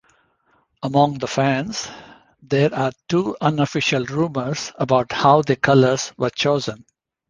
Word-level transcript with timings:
Among 0.81 1.19
the 1.19 1.27
fans, 1.27 1.87
there 2.41 2.73
are 2.73 2.91
two 3.07 3.37
unofficial 3.39 4.03
rumours 4.05 4.71
about 4.79 5.11
how 5.11 5.43
the 5.43 5.55
colours 5.55 6.11
were 6.17 6.31
chosen. 6.31 6.85